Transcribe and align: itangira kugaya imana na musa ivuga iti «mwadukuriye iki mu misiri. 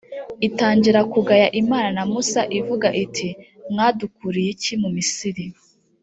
itangira 0.47 0.99
kugaya 1.13 1.47
imana 1.61 1.89
na 1.97 2.03
musa 2.11 2.41
ivuga 2.59 2.87
iti 3.03 3.29
«mwadukuriye 3.71 4.49
iki 4.55 4.73
mu 4.81 4.89
misiri. 4.95 5.45